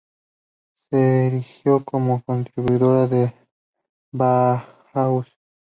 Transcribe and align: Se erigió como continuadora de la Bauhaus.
Se 0.89 1.27
erigió 1.27 1.85
como 1.85 2.23
continuadora 2.23 3.05
de 3.05 3.35
la 4.11 4.67
Bauhaus. 4.95 5.27